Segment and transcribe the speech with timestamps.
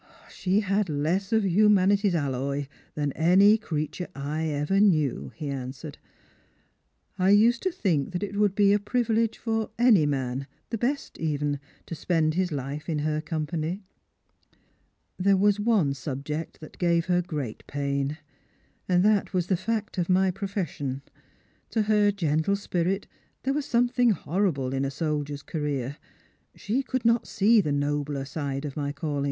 [0.39, 2.65] "She had less of humanity's alloy
[2.95, 5.99] than any creature I ever knew," he answered."
[7.19, 11.17] I used to think that it would be a privilege for any man— the best
[11.19, 13.83] evcci —to spend his life in her company.
[15.19, 16.23] There was one subio".^.
[16.59, 18.17] I'liat gave her great pain,
[18.89, 21.03] anii that was the fact of my pro^oigica.
[21.69, 23.05] To her gentle spirit
[23.43, 25.97] there was something horrible in j .jOidier's career.
[26.55, 29.19] She could not ace the nobler side of my calli..